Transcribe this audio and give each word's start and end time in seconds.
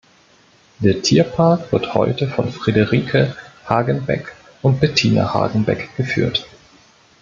Der 0.79 1.03
Tierpark 1.03 1.71
wird 1.71 1.93
heute 1.93 2.27
von 2.27 2.51
Friederike 2.51 3.35
Hagenbeck 3.65 4.33
und 4.63 4.79
Bettina 4.79 5.31
Hagenbeck 5.31 5.95
geführt. 5.95 6.47